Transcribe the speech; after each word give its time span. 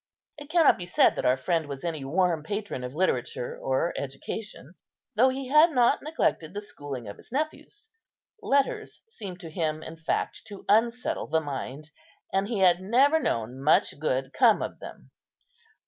It 0.39 0.49
cannot 0.49 0.79
be 0.79 0.87
said 0.87 1.15
that 1.15 1.27
our 1.27 1.37
friend 1.37 1.67
was 1.67 1.83
any 1.83 2.03
warm 2.03 2.41
patron 2.41 2.83
of 2.83 2.95
literature 2.95 3.55
or 3.55 3.93
education, 3.95 4.73
though 5.15 5.29
he 5.29 5.49
had 5.49 5.69
not 5.69 6.01
neglected 6.01 6.55
the 6.55 6.61
schooling 6.63 7.07
of 7.07 7.17
his 7.17 7.31
nephews. 7.31 7.89
Letters 8.41 8.99
seemed 9.07 9.39
to 9.41 9.51
him 9.51 9.83
in 9.83 9.97
fact 9.97 10.41
to 10.47 10.65
unsettle 10.67 11.27
the 11.27 11.39
mind; 11.39 11.91
and 12.33 12.47
he 12.47 12.61
had 12.61 12.81
never 12.81 13.19
known 13.19 13.61
much 13.61 13.99
good 13.99 14.33
come 14.33 14.63
of 14.63 14.79
them. 14.79 15.11